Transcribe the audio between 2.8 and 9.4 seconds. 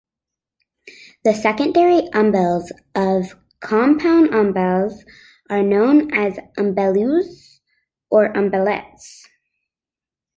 of compound umbels are known as umbellules or umbellets.